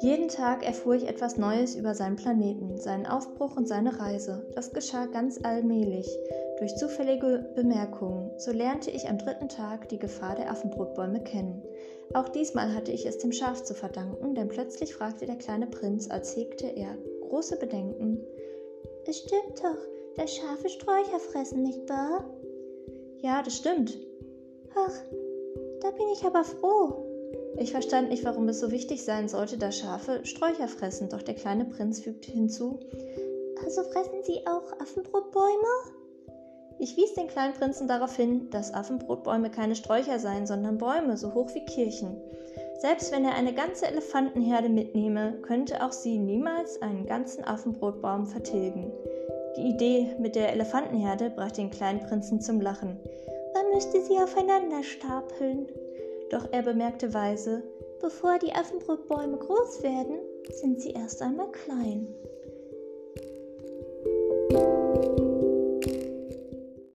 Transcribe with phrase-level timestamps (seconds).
[0.00, 4.46] Jeden Tag erfuhr ich etwas Neues über seinen Planeten, seinen Aufbruch und seine Reise.
[4.54, 6.08] Das geschah ganz allmählich,
[6.58, 8.30] durch zufällige Bemerkungen.
[8.38, 11.62] So lernte ich am dritten Tag die Gefahr der Affenbrotbäume kennen.
[12.14, 16.08] Auch diesmal hatte ich es dem Schaf zu verdanken, denn plötzlich fragte der kleine Prinz,
[16.10, 16.96] als hegte er
[17.28, 18.24] große Bedenken:
[19.06, 19.78] Es stimmt doch,
[20.16, 22.24] dass Schafe Sträucher fressen, nicht wahr?
[23.22, 23.98] Ja, das stimmt.
[24.78, 24.92] Ach,
[25.80, 27.04] da bin ich aber froh.
[27.58, 31.34] Ich verstand nicht, warum es so wichtig sein sollte, dass Schafe Sträucher fressen, doch der
[31.34, 32.80] kleine Prinz fügte hinzu:
[33.64, 35.96] Also fressen sie auch Affenbrotbäume?
[36.78, 41.32] Ich wies den kleinen Prinzen darauf hin, dass Affenbrotbäume keine Sträucher seien, sondern Bäume, so
[41.32, 42.20] hoch wie Kirchen.
[42.78, 48.92] Selbst wenn er eine ganze Elefantenherde mitnehme, könnte auch sie niemals einen ganzen Affenbrotbaum vertilgen.
[49.56, 53.00] Die Idee mit der Elefantenherde brachte den kleinen Prinzen zum Lachen
[53.56, 55.66] man müsste sie aufeinander stapeln.
[56.30, 57.62] Doch er bemerkte weise,
[58.00, 60.18] bevor die Affenbrotbäume groß werden,
[60.50, 62.06] sind sie erst einmal klein.